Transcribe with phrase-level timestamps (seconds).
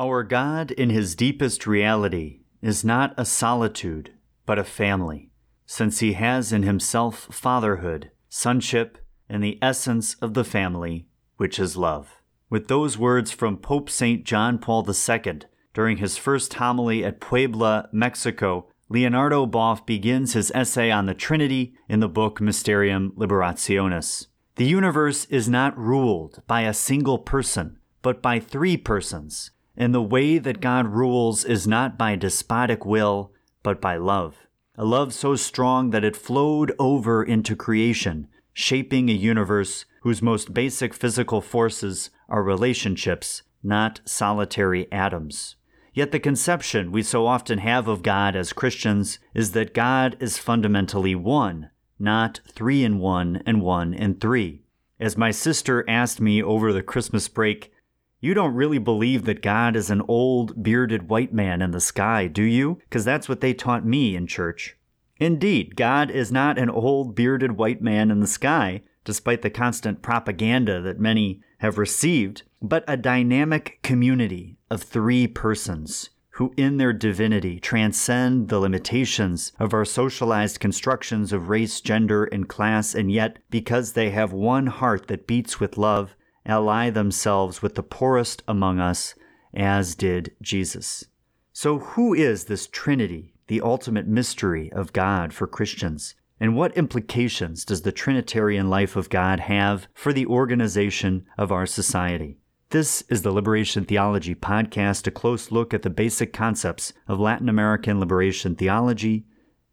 [0.00, 4.12] Our God, in his deepest reality, is not a solitude,
[4.46, 5.32] but a family,
[5.66, 8.98] since he has in himself fatherhood, sonship,
[9.28, 12.22] and the essence of the family, which is love.
[12.48, 14.24] With those words from Pope St.
[14.24, 15.40] John Paul II
[15.74, 21.74] during his first homily at Puebla, Mexico, Leonardo Boff begins his essay on the Trinity
[21.88, 24.28] in the book Mysterium Liberationis.
[24.54, 30.02] The universe is not ruled by a single person, but by three persons, and the
[30.02, 33.32] way that God rules is not by despotic will,
[33.62, 34.36] but by love.
[34.76, 40.52] A love so strong that it flowed over into creation, shaping a universe whose most
[40.52, 45.54] basic physical forces are relationships, not solitary atoms.
[45.94, 50.38] Yet the conception we so often have of God as Christians is that God is
[50.38, 54.62] fundamentally one, not three in one and one in three.
[54.98, 57.72] As my sister asked me over the Christmas break,
[58.20, 62.26] you don't really believe that God is an old, bearded white man in the sky,
[62.26, 62.80] do you?
[62.88, 64.76] Because that's what they taught me in church.
[65.18, 70.02] Indeed, God is not an old, bearded white man in the sky, despite the constant
[70.02, 76.92] propaganda that many have received, but a dynamic community of three persons who in their
[76.92, 83.38] divinity transcend the limitations of our socialized constructions of race, gender, and class, and yet,
[83.50, 86.14] because they have one heart that beats with love,
[86.48, 89.14] ally themselves with the poorest among us,
[89.54, 91.04] as did Jesus.
[91.52, 96.14] So, who is this Trinity, the ultimate mystery of God for Christians?
[96.40, 101.66] And what implications does the Trinitarian life of God have for the organization of our
[101.66, 102.38] society?
[102.70, 107.48] This is the Liberation Theology Podcast, a close look at the basic concepts of Latin
[107.48, 109.24] American liberation theology,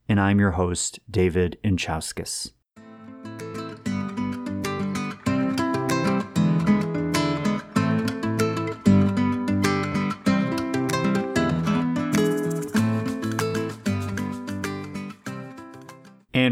[0.07, 2.51] and I'm your host, David Inczauskis.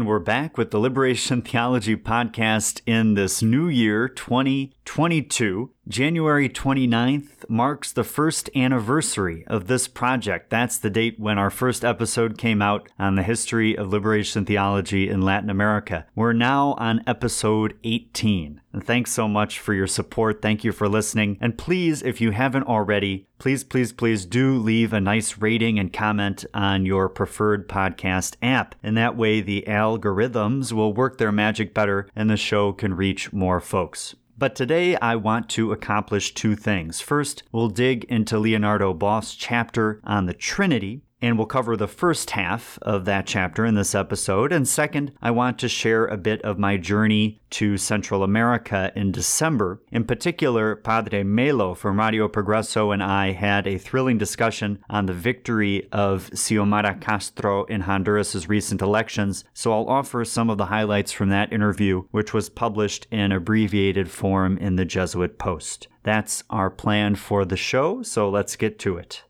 [0.04, 5.70] And we're back with the Liberation Theology Podcast in this new year, 2022.
[5.88, 10.50] January 29th marks the first anniversary of this project.
[10.50, 15.08] That's the date when our first episode came out on the history of liberation theology
[15.08, 16.06] in Latin America.
[16.14, 18.60] We're now on episode 18.
[18.72, 20.42] And thanks so much for your support.
[20.42, 21.38] Thank you for listening.
[21.40, 25.92] And please, if you haven't already, please, please, please do leave a nice rating and
[25.92, 28.74] comment on your preferred podcast app.
[28.82, 33.32] And that way the algorithms will work their magic better and the show can reach
[33.32, 34.16] more folks.
[34.36, 37.00] But today I want to accomplish two things.
[37.00, 42.32] First, we'll dig into Leonardo Boff's chapter on the Trinity, and we'll cover the first
[42.32, 44.52] half of that chapter in this episode.
[44.52, 49.10] And second, I want to share a bit of my journey to Central America in
[49.10, 49.80] December.
[49.90, 55.14] In particular, Padre Melo from Radio Progreso and I had a thrilling discussion on the
[55.14, 59.44] victory of Xiomara Castro in Honduras' recent elections.
[59.54, 64.10] So I'll offer some of the highlights from that interview, which was published in abbreviated
[64.10, 65.88] form in the Jesuit Post.
[66.02, 69.22] That's our plan for the show, so let's get to it.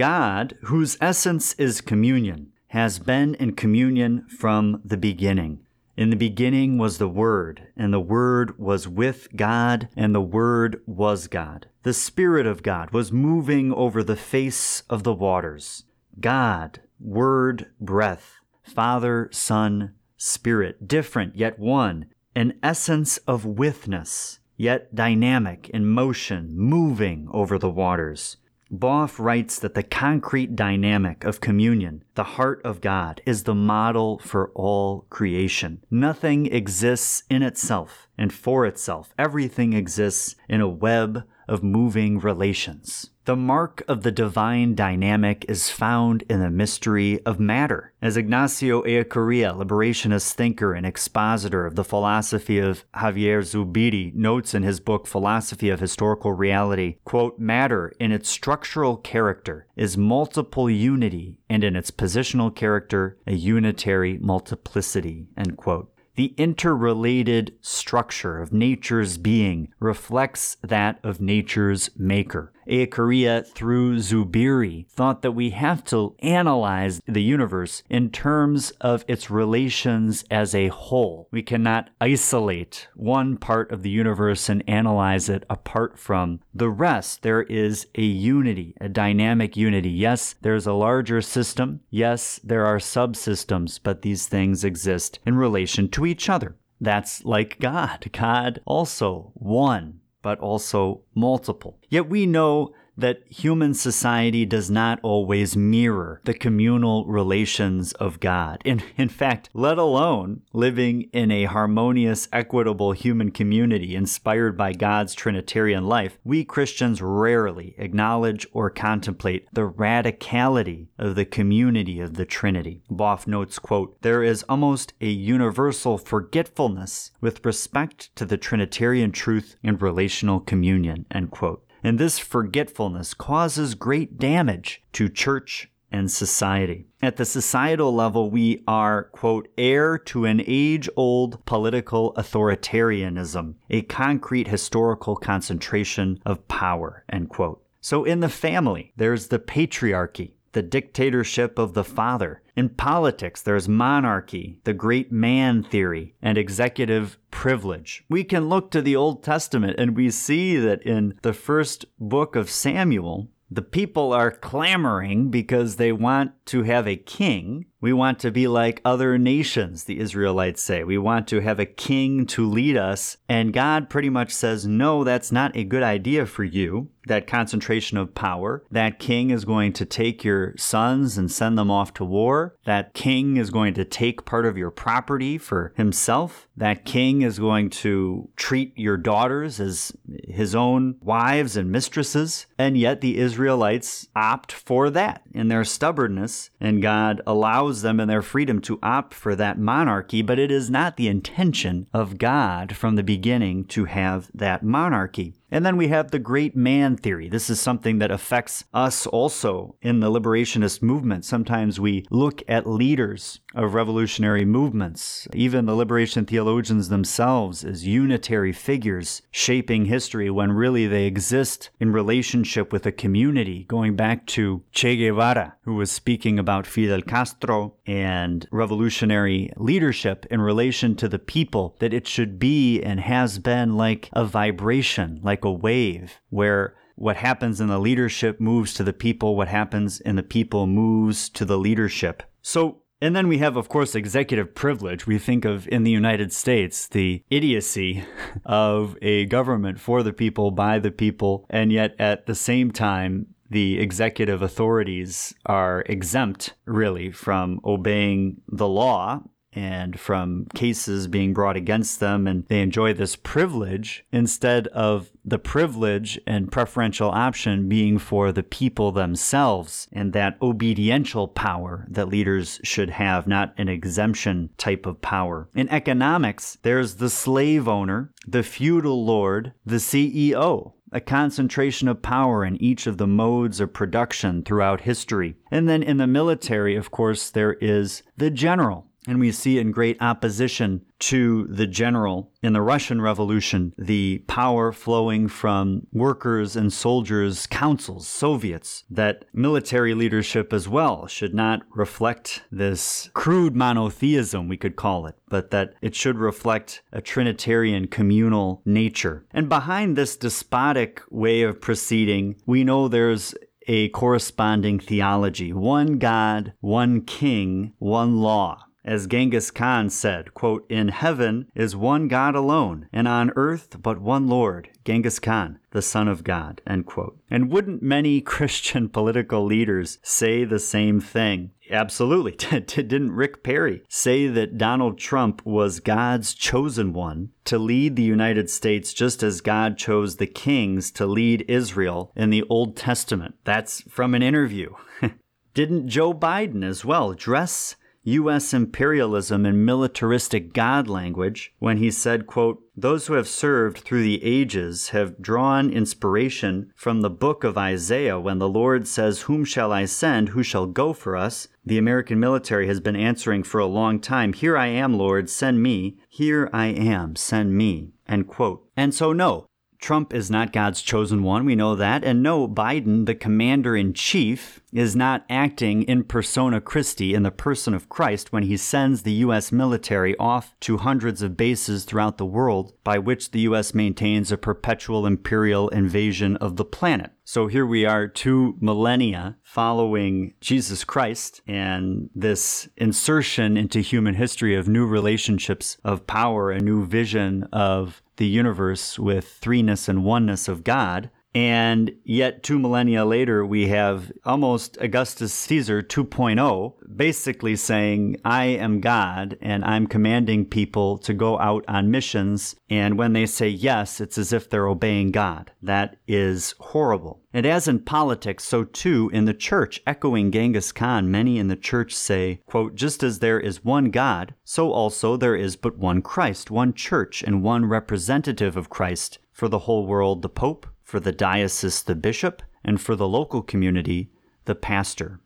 [0.00, 5.60] God, whose essence is communion, has been in communion from the beginning.
[5.94, 10.80] In the beginning was the Word, and the Word was with God, and the Word
[10.86, 11.66] was God.
[11.82, 15.84] The Spirit of God was moving over the face of the waters.
[16.18, 25.68] God, Word, breath, Father, Son, Spirit, different yet one, an essence of withness, yet dynamic
[25.68, 28.38] in motion, moving over the waters.
[28.72, 34.20] Boff writes that the concrete dynamic of communion, the heart of God, is the model
[34.20, 35.82] for all creation.
[35.90, 39.12] Nothing exists in itself and for itself.
[39.18, 43.10] Everything exists in a web of moving relations.
[43.30, 47.92] The mark of the divine dynamic is found in the mystery of matter.
[48.02, 54.64] As Ignacio Ellacuría, liberationist thinker and expositor of the philosophy of Javier Zubiri, notes in
[54.64, 61.38] his book Philosophy of Historical Reality, quote, matter in its structural character is multiple unity
[61.48, 65.88] and in its positional character a unitary multiplicity, end quote.
[66.16, 72.52] The interrelated structure of nature's being reflects that of nature's maker.
[72.70, 79.30] Ellacuría through Zubiri thought that we have to analyze the universe in terms of its
[79.30, 81.28] relations as a whole.
[81.30, 87.22] We cannot isolate one part of the universe and analyze it apart from the rest.
[87.22, 89.90] There is a unity, a dynamic unity.
[89.90, 91.80] Yes, there's a larger system.
[91.90, 96.56] Yes, there are subsystems, but these things exist in relation to each other.
[96.80, 98.10] That's like God.
[98.12, 101.78] God also one, but also multiple.
[101.88, 108.62] Yet we know that human society does not always mirror the communal relations of God.
[108.64, 115.14] In, in fact, let alone living in a harmonious, equitable human community inspired by God's
[115.14, 122.26] Trinitarian life, we Christians rarely acknowledge or contemplate the radicality of the community of the
[122.26, 122.82] Trinity.
[122.90, 129.56] Boff notes, quote, there is almost a universal forgetfulness with respect to the Trinitarian truth
[129.62, 136.86] and relational communion, end quote and this forgetfulness causes great damage to church and society.
[137.02, 143.82] At the societal level, we are, quote, heir to an age old political authoritarianism, a
[143.82, 147.62] concrete historical concentration of power, end quote.
[147.80, 152.42] So in the family, there's the patriarchy, the dictatorship of the father.
[152.56, 158.04] In politics, there's monarchy, the great man theory, and executive privilege.
[158.08, 162.36] We can look to the Old Testament and we see that in the first book
[162.36, 167.66] of Samuel, the people are clamoring because they want to have a king.
[167.80, 170.84] We want to be like other nations, the Israelites say.
[170.84, 173.16] We want to have a king to lead us.
[173.28, 176.90] And God pretty much says, no, that's not a good idea for you.
[177.06, 178.62] That concentration of power.
[178.70, 182.54] That king is going to take your sons and send them off to war.
[182.66, 186.46] That king is going to take part of your property for himself.
[186.56, 189.92] That king is going to treat your daughters as
[190.28, 192.46] his own wives and mistresses.
[192.58, 198.08] And yet the Israelites opt for that in their stubbornness and God allows them in
[198.08, 202.76] their freedom to opt for that monarchy, but it is not the intention of God
[202.76, 205.39] from the beginning to have that monarchy.
[205.50, 207.28] And then we have the great man theory.
[207.28, 211.24] This is something that affects us also in the liberationist movement.
[211.24, 218.52] Sometimes we look at leaders of revolutionary movements, even the liberation theologians themselves, as unitary
[218.52, 224.62] figures shaping history when really they exist in relationship with a community, going back to
[224.72, 231.18] Che Guevara, who was speaking about Fidel Castro and revolutionary leadership in relation to the
[231.18, 236.76] people, that it should be and has been like a vibration, like a wave where
[236.94, 241.28] what happens in the leadership moves to the people, what happens in the people moves
[241.30, 242.22] to the leadership.
[242.42, 245.08] So, and then we have, of course, executive privilege.
[245.08, 248.04] We think of in the United States the idiocy
[248.44, 253.34] of a government for the people, by the people, and yet at the same time,
[253.50, 261.56] the executive authorities are exempt really from obeying the law and from cases being brought
[261.56, 267.98] against them, and they enjoy this privilege instead of the privilege and preferential option being
[267.98, 274.50] for the people themselves and that obediential power that leaders should have, not an exemption
[274.56, 275.48] type of power.
[275.54, 282.44] In economics, there's the slave owner, the feudal lord, the CEO, a concentration of power
[282.44, 285.36] in each of the modes of production throughout history.
[285.50, 289.72] And then in the military, of course, there is the general, and we see in
[289.72, 296.72] great opposition to the general in the Russian Revolution, the power flowing from workers and
[296.72, 304.56] soldiers' councils, Soviets, that military leadership as well should not reflect this crude monotheism, we
[304.56, 309.26] could call it, but that it should reflect a Trinitarian communal nature.
[309.32, 313.34] And behind this despotic way of proceeding, we know there's
[313.66, 318.66] a corresponding theology one God, one King, one law.
[318.84, 324.00] As Genghis Khan said, quote, In heaven is one God alone, and on earth but
[324.00, 327.18] one Lord, Genghis Khan, the Son of God, end quote.
[327.30, 331.50] And wouldn't many Christian political leaders say the same thing?
[331.70, 332.32] Absolutely.
[332.66, 338.48] Didn't Rick Perry say that Donald Trump was God's chosen one to lead the United
[338.48, 343.34] States just as God chose the kings to lead Israel in the Old Testament?
[343.44, 344.74] That's from an interview.
[345.54, 348.54] Didn't Joe Biden as well dress U.S.
[348.54, 354.24] imperialism and militaristic God language when he said, quote, Those who have served through the
[354.24, 359.70] ages have drawn inspiration from the book of Isaiah when the Lord says, Whom shall
[359.70, 360.30] I send?
[360.30, 361.48] Who shall go for us?
[361.64, 365.62] The American military has been answering for a long time, Here I am, Lord, send
[365.62, 365.98] me.
[366.08, 367.90] Here I am, send me.
[368.08, 368.66] End quote.
[368.76, 369.46] And so, no,
[369.80, 372.04] Trump is not God's chosen one, we know that.
[372.04, 377.30] And no, Biden, the commander in chief, is not acting in persona Christi, in the
[377.30, 379.50] person of Christ, when he sends the U.S.
[379.50, 383.74] military off to hundreds of bases throughout the world, by which the U.S.
[383.74, 387.12] maintains a perpetual imperial invasion of the planet.
[387.24, 394.54] So here we are, two millennia following Jesus Christ and this insertion into human history
[394.56, 400.46] of new relationships of power, a new vision of the universe with threeness and oneness
[400.46, 401.08] of God.
[401.34, 408.80] And yet, two millennia later, we have almost Augustus Caesar 2.0, basically saying, I am
[408.80, 412.56] God and I'm commanding people to go out on missions.
[412.68, 415.52] And when they say yes, it's as if they're obeying God.
[415.62, 417.22] That is horrible.
[417.32, 421.54] And as in politics, so too in the church, echoing Genghis Khan, many in the
[421.54, 426.02] church say, quote, just as there is one God, so also there is but one
[426.02, 430.98] Christ, one church, and one representative of Christ for the whole world, the Pope for
[430.98, 434.10] the diocese the bishop, and for the local community
[434.46, 435.20] the pastor.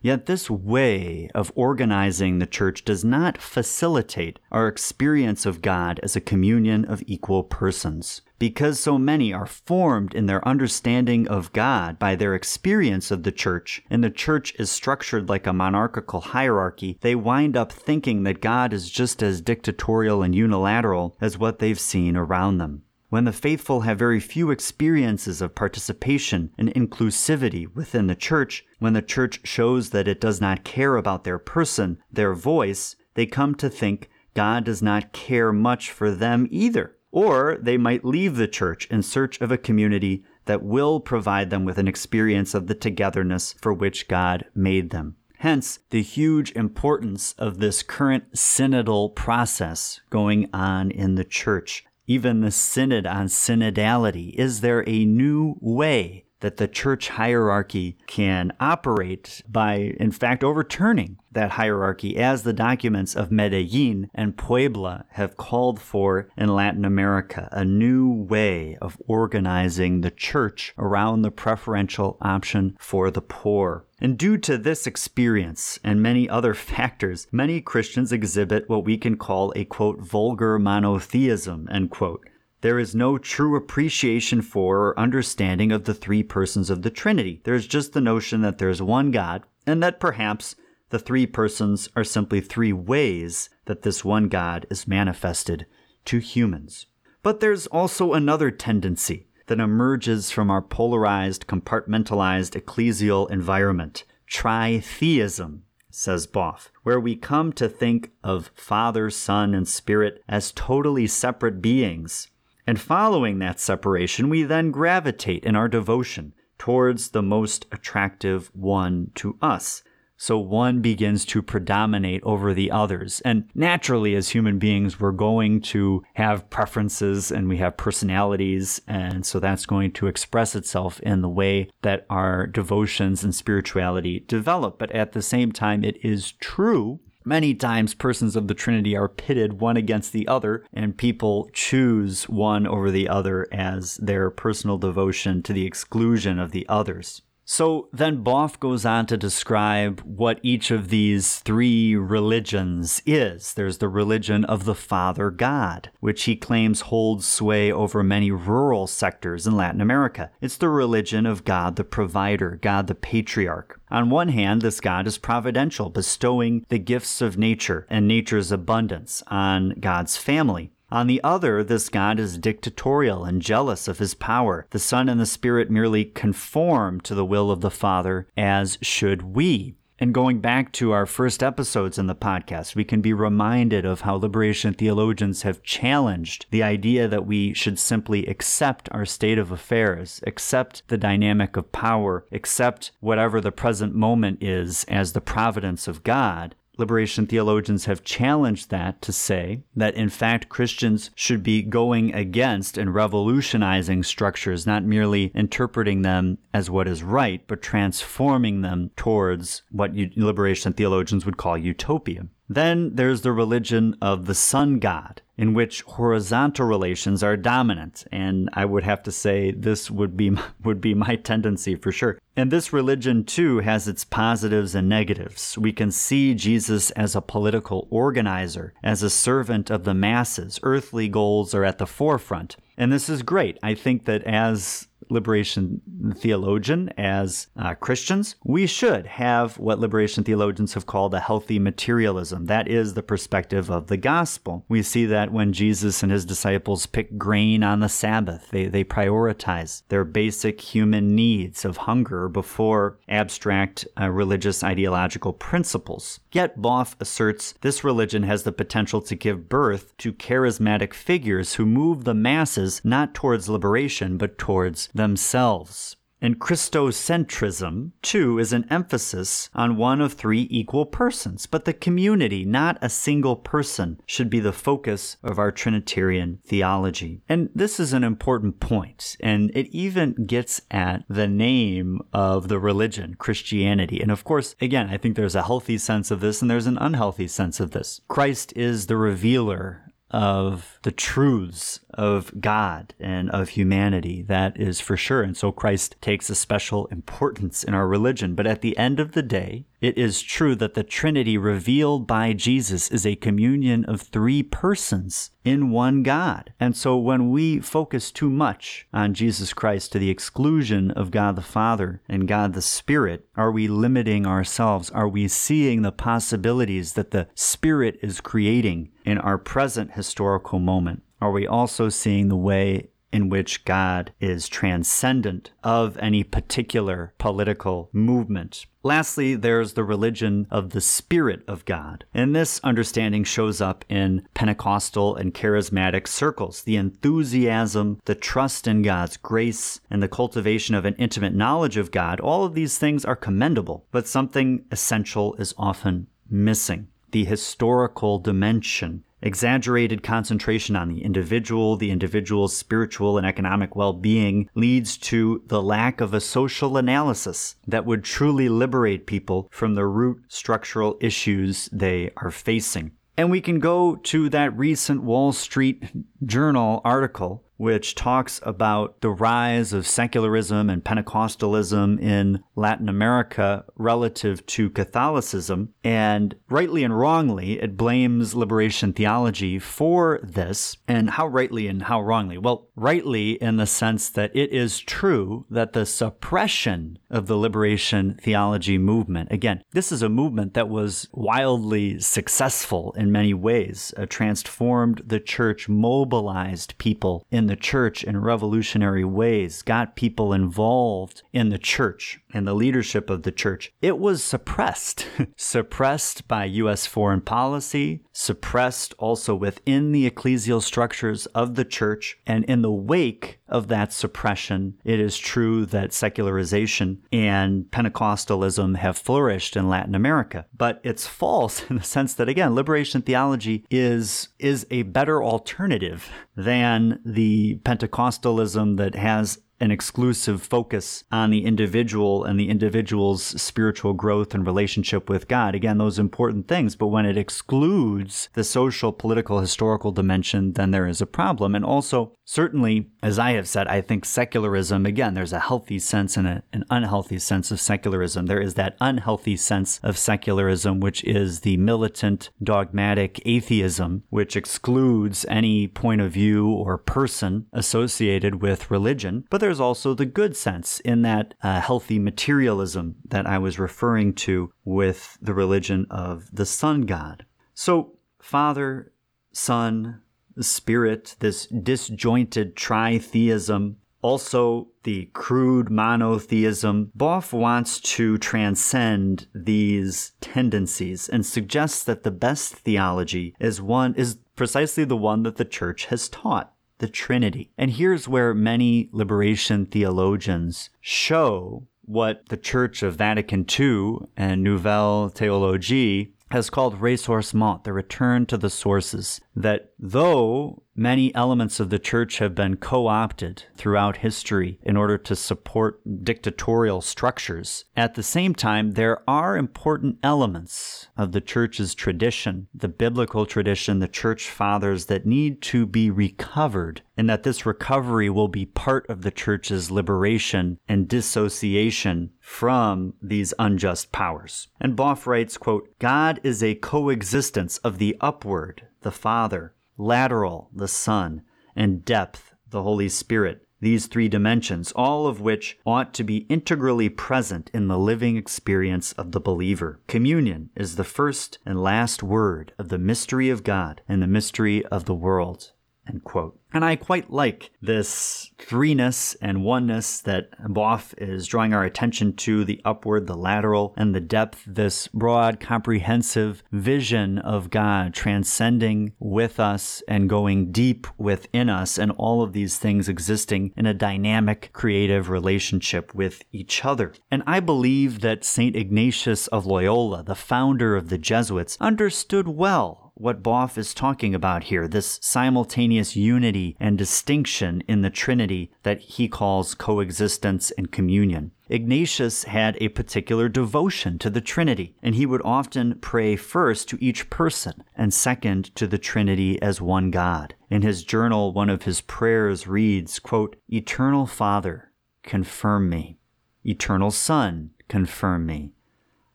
[0.00, 6.14] Yet this way of organizing the church does not facilitate our experience of God as
[6.14, 8.22] a communion of equal persons.
[8.38, 13.32] Because so many are formed in their understanding of God by their experience of the
[13.32, 18.40] church, and the church is structured like a monarchical hierarchy, they wind up thinking that
[18.40, 23.32] God is just as dictatorial and unilateral as what they've seen around them when the
[23.32, 29.40] faithful have very few experiences of participation and inclusivity within the church, when the church
[29.44, 34.10] shows that it does not care about their person, their voice, they come to think
[34.34, 36.96] God does not care much for them either.
[37.10, 41.64] Or they might leave the church in search of a community that will provide them
[41.64, 45.16] with an experience of the togetherness for which God made them.
[45.38, 52.40] Hence, the huge importance of this current synodal process going on in the church even
[52.40, 54.34] the synod on synodality.
[54.34, 61.18] Is there a new way that the church hierarchy can operate by, in fact, overturning
[61.32, 67.48] that hierarchy as the documents of Medellin and Puebla have called for in Latin America,
[67.52, 73.84] a new way of organizing the church around the preferential option for the poor.
[74.00, 79.16] And due to this experience and many other factors, many Christians exhibit what we can
[79.16, 82.28] call a quote, vulgar monotheism, end quote.
[82.60, 87.40] There is no true appreciation for or understanding of the three persons of the Trinity.
[87.44, 90.56] There's just the notion that there's one God, and that perhaps
[90.90, 95.66] the three persons are simply three ways that this one God is manifested
[96.06, 96.86] to humans.
[97.22, 105.60] But there's also another tendency that emerges from our polarized, compartmentalized ecclesial environment tritheism,
[105.90, 111.62] says Boff, where we come to think of Father, Son, and Spirit as totally separate
[111.62, 112.28] beings.
[112.68, 119.10] And following that separation, we then gravitate in our devotion towards the most attractive one
[119.14, 119.82] to us,
[120.18, 123.22] so one begins to predominate over the others.
[123.24, 128.82] And naturally, as human beings, we're going to have preferences and we have personalities.
[128.86, 134.24] And so that's going to express itself in the way that our devotions and spirituality
[134.26, 134.78] develop.
[134.78, 139.06] But at the same time, it is true Many times, persons of the Trinity are
[139.06, 144.78] pitted one against the other, and people choose one over the other as their personal
[144.78, 147.20] devotion to the exclusion of the others.
[147.50, 153.54] So then Boff goes on to describe what each of these three religions is.
[153.54, 158.86] There's the religion of the Father God, which he claims holds sway over many rural
[158.86, 160.30] sectors in Latin America.
[160.42, 163.80] It's the religion of God the provider, God the patriarch.
[163.90, 169.22] On one hand, this God is providential, bestowing the gifts of nature and nature's abundance
[169.28, 170.70] on God's family.
[170.90, 174.66] On the other, this God is dictatorial and jealous of his power.
[174.70, 179.34] The Son and the Spirit merely conform to the will of the Father, as should
[179.34, 179.74] we.
[180.00, 184.02] And going back to our first episodes in the podcast, we can be reminded of
[184.02, 189.50] how liberation theologians have challenged the idea that we should simply accept our state of
[189.50, 195.88] affairs, accept the dynamic of power, accept whatever the present moment is as the providence
[195.88, 201.60] of God, Liberation theologians have challenged that to say that in fact Christians should be
[201.60, 208.62] going against and revolutionizing structures, not merely interpreting them as what is right, but transforming
[208.62, 212.28] them towards what liberation theologians would call utopia.
[212.48, 218.48] Then there's the religion of the Son god, in which horizontal relations are dominant, and
[218.54, 222.18] I would have to say this would be would be my tendency for sure.
[222.36, 225.58] And this religion too has its positives and negatives.
[225.58, 230.58] We can see Jesus as a political organizer, as a servant of the masses.
[230.62, 232.56] Earthly goals are at the forefront.
[232.76, 233.58] And this is great.
[233.62, 235.80] I think that as liberation
[236.16, 242.46] theologian, as uh, Christians, we should have what liberation theologians have called a healthy materialism.
[242.46, 244.64] That is the perspective of the gospel.
[244.68, 248.84] We see that when Jesus and his disciples pick grain on the Sabbath, they, they
[248.84, 256.20] prioritize their basic human needs of hunger before abstract uh, religious ideological principles.
[256.32, 261.66] Yet Boff asserts this religion has the potential to give birth to charismatic figures who
[261.66, 265.96] move the masses not towards liberation, but towards themselves.
[266.20, 272.44] And Christocentrism, too, is an emphasis on one of three equal persons, but the community,
[272.44, 277.22] not a single person, should be the focus of our Trinitarian theology.
[277.28, 282.58] And this is an important point, and it even gets at the name of the
[282.58, 284.00] religion, Christianity.
[284.00, 286.78] And of course, again, I think there's a healthy sense of this and there's an
[286.78, 288.00] unhealthy sense of this.
[288.08, 294.22] Christ is the revealer of the truths of God and of humanity.
[294.22, 295.22] That is for sure.
[295.22, 298.34] And so Christ takes a special importance in our religion.
[298.34, 302.32] But at the end of the day, it is true that the Trinity revealed by
[302.32, 306.52] Jesus is a communion of three persons in one God.
[306.58, 311.36] And so when we focus too much on Jesus Christ to the exclusion of God
[311.36, 314.90] the Father and God the Spirit, are we limiting ourselves?
[314.90, 321.02] Are we seeing the possibilities that the Spirit is creating in our present historical moment?
[321.20, 327.88] Are we also seeing the way in which God is transcendent of any particular political
[327.92, 328.66] movement.
[328.82, 332.04] Lastly, there's the religion of the Spirit of God.
[332.14, 336.62] And this understanding shows up in Pentecostal and charismatic circles.
[336.62, 341.90] The enthusiasm, the trust in God's grace, and the cultivation of an intimate knowledge of
[341.90, 348.18] God, all of these things are commendable, but something essential is often missing the historical
[348.18, 355.42] dimension Exaggerated concentration on the individual, the individual's spiritual and economic well being leads to
[355.46, 360.96] the lack of a social analysis that would truly liberate people from the root structural
[361.00, 362.92] issues they are facing.
[363.16, 365.82] And we can go to that recent Wall Street
[366.24, 374.46] Journal article which talks about the rise of secularism and Pentecostalism in Latin America relative
[374.46, 375.74] to Catholicism.
[375.84, 380.76] And rightly and wrongly, it blames liberation theology for this.
[380.86, 382.38] And how rightly and how wrongly?
[382.38, 388.18] Well, rightly in the sense that it is true that the suppression of the liberation
[388.22, 394.06] theology movement, again, this is a movement that was wildly successful in many ways, uh,
[394.06, 401.48] transformed the church, mobilized people in the church in revolutionary ways, got people involved in
[401.48, 405.06] the church and the leadership of the church, it was suppressed.
[405.36, 406.86] suppressed by U.S.
[406.86, 412.18] foreign policy, suppressed also within the ecclesial structures of the church.
[412.26, 418.98] And in the wake of that suppression, it is true that secularization and Pentecostalism have
[418.98, 420.46] flourished in Latin America.
[420.56, 426.10] But it's false in the sense that, again, liberation theology is, is a better alternative
[426.36, 433.92] than the Pentecostalism that has an exclusive focus on the individual and the individual's spiritual
[433.92, 435.54] growth and relationship with God.
[435.54, 436.76] Again, those important things.
[436.76, 441.54] But when it excludes the social, political, historical dimension, then there is a problem.
[441.54, 446.14] And also, certainly, as I have said, I think secularism, again, there's a healthy sense
[446.14, 448.26] and a, an unhealthy sense of secularism.
[448.26, 455.24] There is that unhealthy sense of secularism, which is the militant, dogmatic atheism, which excludes
[455.30, 459.24] any point of view or person associated with religion.
[459.30, 464.12] But there's also the good sense in that uh, healthy materialism that I was referring
[464.14, 467.24] to with the religion of the Son god.
[467.54, 468.92] So, Father,
[469.32, 470.02] Son,
[470.40, 481.26] Spirit, this disjointed tritheism, also the crude monotheism, Boff wants to transcend these tendencies and
[481.26, 486.08] suggests that the best theology is one is precisely the one that the church has
[486.08, 487.50] taught the Trinity.
[487.58, 495.10] And here's where many liberation theologians show what the Church of Vatican II and Nouvelle
[495.10, 499.20] Theologie has called ressourcement, the return to the sources.
[499.34, 504.96] That though many elements of the church have been co opted throughout history in order
[504.96, 507.64] to support dictatorial structures.
[507.76, 513.80] At the same time, there are important elements of the church's tradition, the biblical tradition,
[513.80, 518.88] the church fathers that need to be recovered, and that this recovery will be part
[518.88, 524.48] of the church's liberation and dissociation from these unjust powers.
[524.60, 530.68] And Boff writes, quote, God is a coexistence of the upward, the Father, lateral, the
[530.68, 531.22] Son,
[531.56, 533.46] and depth, the Holy Spirit.
[533.60, 538.92] These three dimensions, all of which ought to be integrally present in the living experience
[538.92, 539.80] of the believer.
[539.88, 544.64] Communion is the first and last word of the mystery of God and the mystery
[544.66, 545.52] of the world.
[545.88, 546.38] End quote.
[546.52, 552.44] And I quite like this threeness and oneness that Boff is drawing our attention to
[552.44, 559.38] the upward, the lateral, and the depth, this broad, comprehensive vision of God transcending with
[559.38, 564.50] us and going deep within us, and all of these things existing in a dynamic,
[564.54, 566.94] creative relationship with each other.
[567.10, 568.56] And I believe that St.
[568.56, 574.44] Ignatius of Loyola, the founder of the Jesuits, understood well what Boff is talking about
[574.44, 581.30] here this simultaneous unity and distinction in the Trinity that he calls coexistence and communion.
[581.48, 586.84] Ignatius had a particular devotion to the Trinity, and he would often pray first to
[586.84, 590.34] each person and second to the Trinity as one God.
[590.50, 595.98] In his journal, one of his prayers reads, quote, Eternal Father, confirm me.
[596.44, 598.52] Eternal Son, confirm me.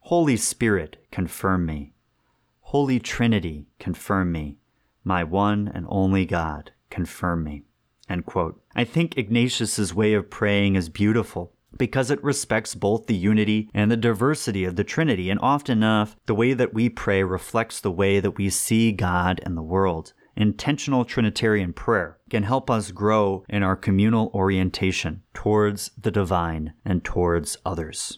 [0.08, 1.93] Holy Spirit, confirm me.
[2.74, 4.58] Holy Trinity, confirm me.
[5.04, 7.66] My one and only God, confirm me.
[8.76, 13.92] I think Ignatius's way of praying is beautiful because it respects both the unity and
[13.92, 17.92] the diversity of the Trinity, and often enough, the way that we pray reflects the
[17.92, 20.14] way that we see God and the world.
[20.36, 27.04] Intentional Trinitarian prayer can help us grow in our communal orientation towards the divine and
[27.04, 28.18] towards others.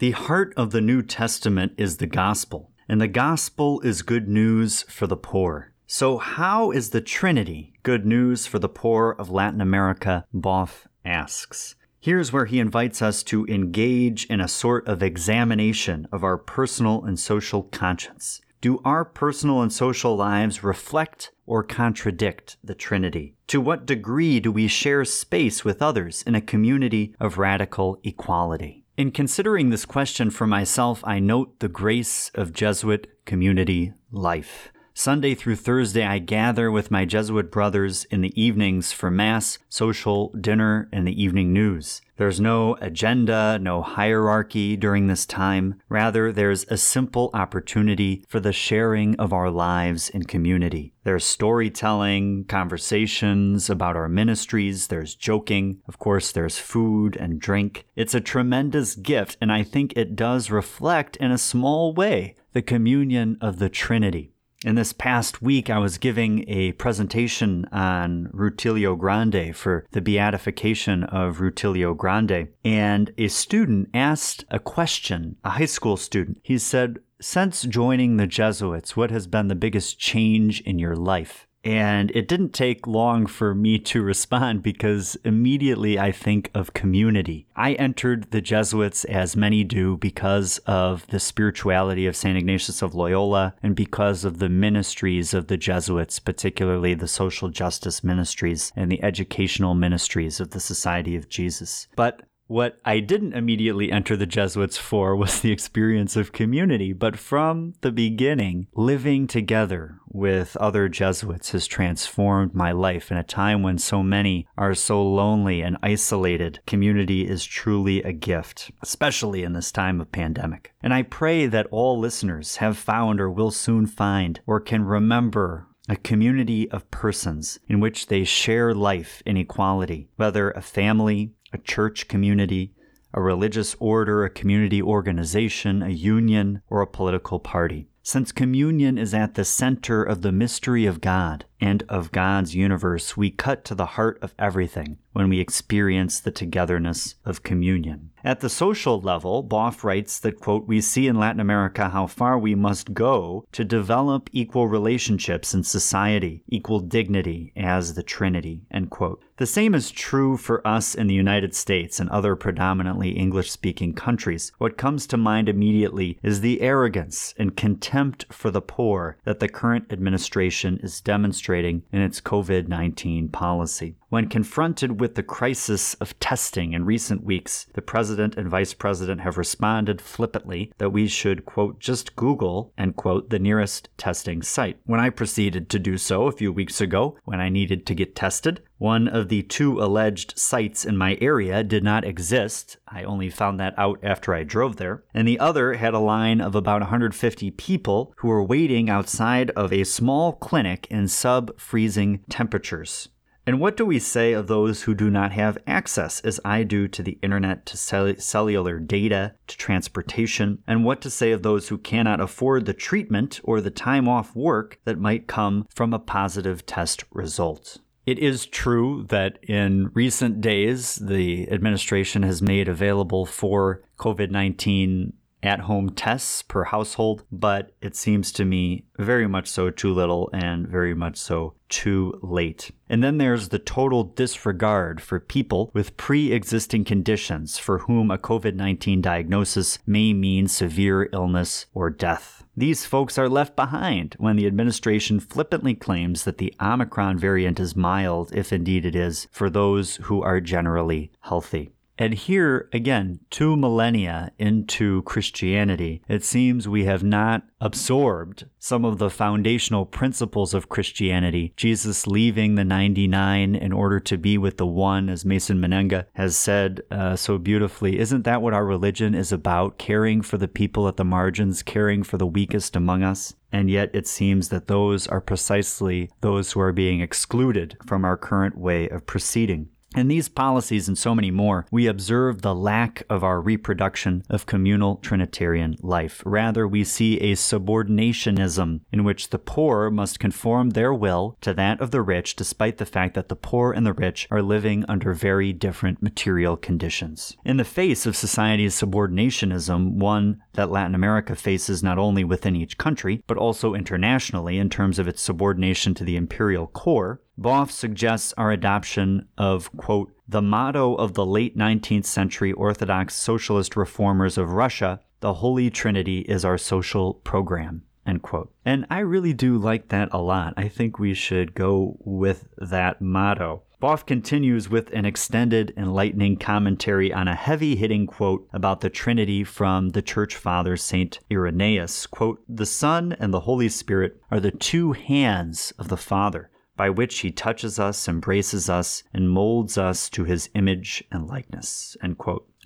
[0.00, 4.82] The heart of the New Testament is the gospel, and the gospel is good news
[4.82, 5.72] for the poor.
[5.88, 10.24] So, how is the Trinity good news for the poor of Latin America?
[10.32, 11.74] Boff asks.
[11.98, 17.04] Here's where he invites us to engage in a sort of examination of our personal
[17.04, 18.40] and social conscience.
[18.60, 23.34] Do our personal and social lives reflect or contradict the Trinity?
[23.48, 28.84] To what degree do we share space with others in a community of radical equality?
[28.98, 34.72] In considering this question for myself, I note the grace of Jesuit community life.
[34.98, 40.30] Sunday through Thursday, I gather with my Jesuit brothers in the evenings for Mass, social,
[40.30, 42.02] dinner, and the evening news.
[42.16, 45.80] There's no agenda, no hierarchy during this time.
[45.88, 50.94] Rather, there's a simple opportunity for the sharing of our lives in community.
[51.04, 57.86] There's storytelling, conversations about our ministries, there's joking, of course, there's food and drink.
[57.94, 62.62] It's a tremendous gift, and I think it does reflect in a small way the
[62.62, 64.32] communion of the Trinity.
[64.64, 71.04] In this past week, I was giving a presentation on Rutilio Grande for the beatification
[71.04, 76.40] of Rutilio Grande, and a student asked a question, a high school student.
[76.42, 81.47] He said, Since joining the Jesuits, what has been the biggest change in your life?
[81.64, 87.46] And it didn't take long for me to respond because immediately I think of community.
[87.56, 92.38] I entered the Jesuits, as many do, because of the spirituality of St.
[92.38, 98.04] Ignatius of Loyola and because of the ministries of the Jesuits, particularly the social justice
[98.04, 101.88] ministries and the educational ministries of the Society of Jesus.
[101.96, 107.16] But what I didn't immediately enter the Jesuits for was the experience of community, but
[107.16, 113.62] from the beginning, living together with other Jesuits has transformed my life in a time
[113.62, 116.60] when so many are so lonely and isolated.
[116.66, 120.72] Community is truly a gift, especially in this time of pandemic.
[120.82, 125.68] And I pray that all listeners have found or will soon find or can remember
[125.88, 131.58] a community of persons in which they share life in equality, whether a family, a
[131.58, 132.72] church community,
[133.14, 137.88] a religious order, a community organization, a union, or a political party.
[138.08, 143.18] Since communion is at the center of the mystery of God and of God's universe,
[143.18, 148.08] we cut to the heart of everything when we experience the togetherness of communion.
[148.24, 152.38] At the social level, Boff writes that, quote, we see in Latin America how far
[152.38, 158.88] we must go to develop equal relationships in society, equal dignity as the Trinity, end
[158.88, 159.22] quote.
[159.38, 163.94] The same is true for us in the United States and other predominantly English speaking
[163.94, 164.50] countries.
[164.58, 169.48] What comes to mind immediately is the arrogance and contempt for the poor that the
[169.48, 173.94] current administration is demonstrating in its COVID 19 policy.
[174.10, 179.20] When confronted with the crisis of testing in recent weeks, the president and vice president
[179.20, 184.78] have responded flippantly that we should, quote, just Google, end quote, the nearest testing site.
[184.86, 188.16] When I proceeded to do so a few weeks ago, when I needed to get
[188.16, 192.76] tested, One of the two alleged sites in my area did not exist.
[192.86, 195.02] I only found that out after I drove there.
[195.12, 199.72] And the other had a line of about 150 people who were waiting outside of
[199.72, 203.08] a small clinic in sub freezing temperatures.
[203.48, 206.86] And what do we say of those who do not have access, as I do,
[206.88, 210.62] to the internet, to cell- cellular data, to transportation?
[210.66, 214.36] And what to say of those who cannot afford the treatment or the time off
[214.36, 217.78] work that might come from a positive test result?
[218.04, 225.14] It is true that in recent days, the administration has made available for COVID 19
[225.42, 230.30] at home tests per household, but it seems to me very much so too little
[230.32, 232.70] and very much so too late.
[232.88, 238.18] And then there's the total disregard for people with pre existing conditions for whom a
[238.18, 242.44] COVID 19 diagnosis may mean severe illness or death.
[242.56, 247.76] These folks are left behind when the administration flippantly claims that the Omicron variant is
[247.76, 251.70] mild, if indeed it is, for those who are generally healthy.
[252.00, 258.98] And here, again, two millennia into Christianity, it seems we have not absorbed some of
[258.98, 261.52] the foundational principles of Christianity.
[261.56, 266.36] Jesus leaving the 99 in order to be with the one, as Mason Menenga has
[266.36, 267.98] said uh, so beautifully.
[267.98, 269.76] Isn't that what our religion is about?
[269.76, 273.34] Caring for the people at the margins, caring for the weakest among us?
[273.50, 278.16] And yet it seems that those are precisely those who are being excluded from our
[278.16, 279.70] current way of proceeding.
[279.96, 284.44] In these policies and so many more, we observe the lack of our reproduction of
[284.44, 286.22] communal Trinitarian life.
[286.26, 291.80] Rather, we see a subordinationism in which the poor must conform their will to that
[291.80, 295.14] of the rich, despite the fact that the poor and the rich are living under
[295.14, 297.36] very different material conditions.
[297.44, 302.78] In the face of society's subordinationism, one that Latin America faces not only within each
[302.78, 308.34] country, but also internationally in terms of its subordination to the imperial core, Boff suggests
[308.36, 314.50] our adoption of, quote, the motto of the late 19th century Orthodox socialist reformers of
[314.50, 318.52] Russia, the Holy Trinity is our social program, end quote.
[318.64, 320.54] And I really do like that a lot.
[320.56, 323.62] I think we should go with that motto.
[323.80, 329.44] Boff continues with an extended, enlightening commentary on a heavy hitting quote about the Trinity
[329.44, 331.20] from the Church Father St.
[331.30, 332.08] Irenaeus.
[332.08, 336.88] Quote, The Son and the Holy Spirit are the two hands of the Father by
[336.88, 341.98] which he touches us, embraces us, and molds us to his image and likeness.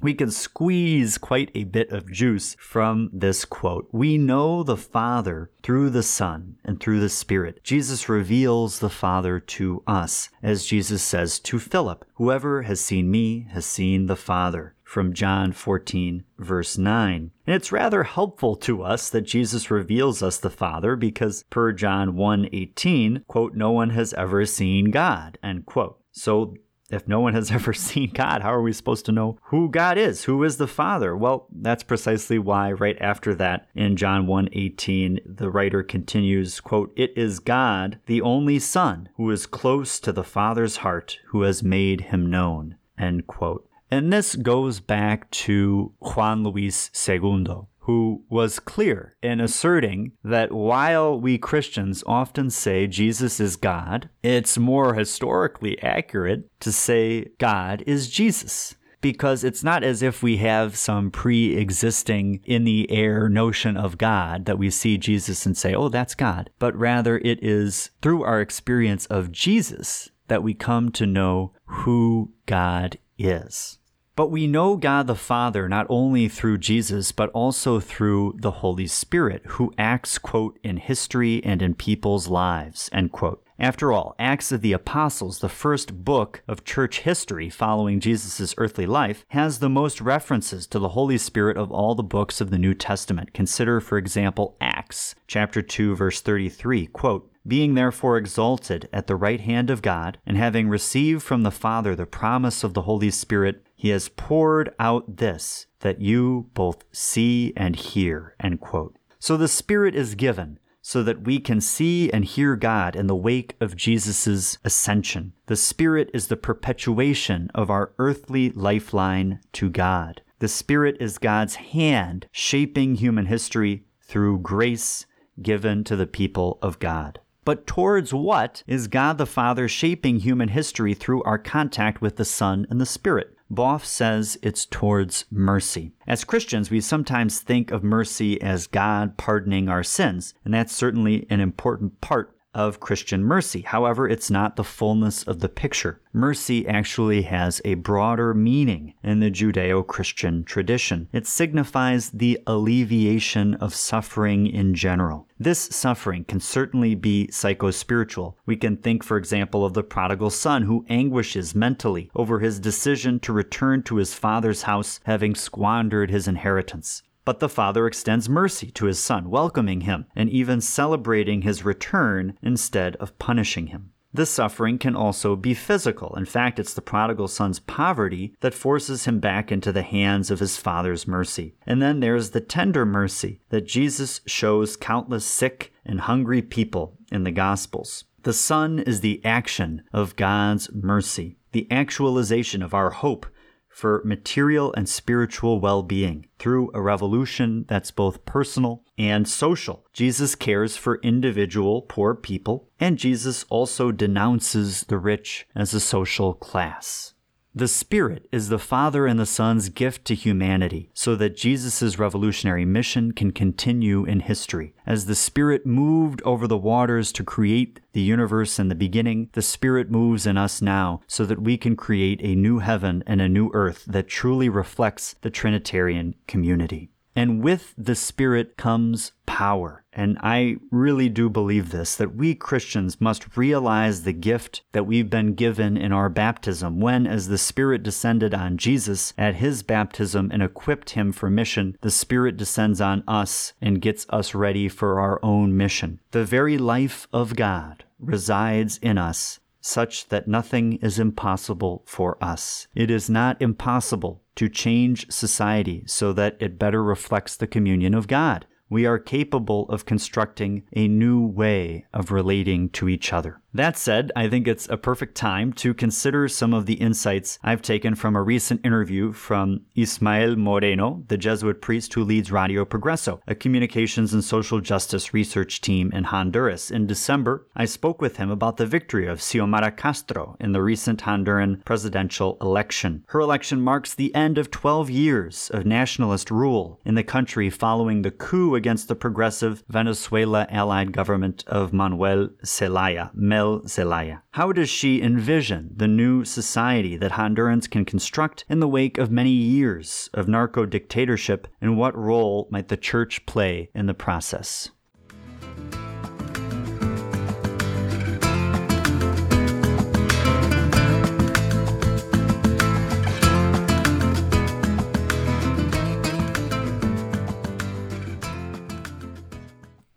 [0.03, 3.89] We can squeeze quite a bit of juice from this quote.
[3.93, 7.63] We know the Father through the Son and through the Spirit.
[7.63, 13.47] Jesus reveals the Father to us, as Jesus says to Philip, Whoever has seen me
[13.51, 17.31] has seen the Father from John 14, verse 9.
[17.47, 22.11] And it's rather helpful to us that Jesus reveals us the Father because per John
[22.11, 25.99] 1:18, quote, no one has ever seen God, end quote.
[26.11, 26.57] So
[26.91, 29.97] if no one has ever seen God, how are we supposed to know who God
[29.97, 30.25] is?
[30.25, 31.17] Who is the Father?
[31.17, 37.17] Well, that's precisely why right after that in John 1:18 the writer continues, quote, "It
[37.17, 42.13] is God, the only Son, who is close to the Father's heart, who has made
[42.13, 43.67] him known." End quote.
[43.93, 51.21] And this goes back to Juan Luis Segundo, who was clear in asserting that while
[51.21, 58.09] we Christians often say Jesus is God, it's more historically accurate to say God is
[58.09, 63.77] Jesus because it's not as if we have some pre existing in the air notion
[63.77, 67.91] of God that we see Jesus and say, oh, that's God, but rather it is
[68.01, 73.79] through our experience of Jesus that we come to know who God is.
[74.15, 78.87] But we know God the Father not only through Jesus, but also through the Holy
[78.87, 83.43] Spirit, who acts, quote, in history and in people's lives, end quote.
[83.59, 88.87] After all, Acts of the Apostles, the first book of church history following Jesus' earthly
[88.87, 92.59] life, has the most references to the Holy Spirit of all the books of the
[92.59, 93.33] New Testament.
[93.33, 99.41] Consider, for example, Acts chapter 2, verse 33, quote, being therefore exalted at the right
[99.41, 103.67] hand of God, and having received from the Father the promise of the Holy Spirit,
[103.83, 108.37] he has poured out this, that you both see and hear.
[108.39, 108.97] End quote.
[109.19, 113.17] So the Spirit is given so that we can see and hear God in the
[113.17, 115.33] wake of Jesus' ascension.
[115.47, 120.23] The Spirit is the perpetuation of our earthly lifeline to God.
[120.39, 125.07] The Spirit is God's hand shaping human history through grace
[125.43, 127.19] given to the people of God.
[127.45, 132.25] But towards what is God the Father shaping human history through our contact with the
[132.25, 133.35] Son and the Spirit?
[133.53, 135.93] Boff says it's towards mercy.
[136.07, 141.27] As Christians, we sometimes think of mercy as God pardoning our sins, and that's certainly
[141.29, 143.63] an important part of Christian mercy.
[143.63, 146.01] However, it's not the fullness of the picture.
[146.13, 151.09] Mercy actually has a broader meaning in the Judeo Christian tradition.
[151.13, 155.27] It signifies the alleviation of suffering in general.
[155.39, 158.35] This suffering can certainly be psychospiritual.
[158.47, 163.19] We can think, for example, of the prodigal son who anguishes mentally over his decision
[163.21, 167.03] to return to his father's house having squandered his inheritance.
[167.25, 172.37] But the father extends mercy to his son, welcoming him and even celebrating his return
[172.43, 173.93] instead of punishing him.
[174.15, 176.15] This suffering can also be physical.
[176.17, 180.39] In fact, it's the prodigal son's poverty that forces him back into the hands of
[180.39, 181.55] his father's mercy.
[181.67, 187.25] And then there's the tender mercy that Jesus shows countless sick and hungry people in
[187.25, 188.05] the Gospels.
[188.23, 193.27] The Son is the action of God's mercy, the actualization of our hope
[193.73, 199.85] for material and spiritual well being through a revolution that's both personal and social.
[199.93, 206.35] Jesus cares for individual poor people, and Jesus also denounces the rich as a social
[206.35, 207.15] class.
[207.55, 212.65] The Spirit is the Father and the Son's gift to humanity so that Jesus' revolutionary
[212.65, 214.75] mission can continue in history.
[214.87, 219.43] As the Spirit moved over the waters to create the universe in the beginning, the
[219.43, 223.29] Spirit moves in us now so that we can create a new heaven and a
[223.29, 226.92] new earth that truly reflects the Trinitarian community.
[227.15, 229.85] And with the Spirit comes power.
[229.93, 235.11] And I really do believe this that we Christians must realize the gift that we've
[235.11, 240.31] been given in our baptism when, as the Spirit descended on Jesus at his baptism
[240.33, 244.99] and equipped him for mission, the Spirit descends on us and gets us ready for
[244.99, 246.01] our own mission.
[246.13, 252.67] The very life of God resides in us such that nothing is impossible for us.
[252.75, 258.07] It is not impossible to change society so that it better reflects the communion of
[258.07, 258.47] God.
[258.73, 263.43] We are capable of constructing a new way of relating to each other.
[263.55, 267.61] That said, I think it's a perfect time to consider some of the insights I've
[267.61, 273.21] taken from a recent interview from Ismael Moreno, the Jesuit priest who leads Radio Progreso,
[273.29, 276.71] a communications and social justice research team in Honduras.
[276.71, 281.03] In December, I spoke with him about the victory of Xiomara Castro in the recent
[281.03, 283.05] Honduran presidential election.
[283.09, 288.01] Her election marks the end of 12 years of nationalist rule in the country following
[288.01, 293.11] the coup against the progressive Venezuela allied government of Manuel Zelaya.
[293.13, 294.23] Mel Zelaya.
[294.31, 299.11] How does she envision the new society that Hondurans can construct in the wake of
[299.11, 304.71] many years of narco dictatorship, and what role might the church play in the process?